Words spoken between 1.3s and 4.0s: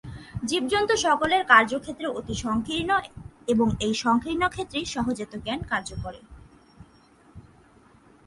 কার্যক্ষেত্র অতি সঙ্কীর্ণ এবং এই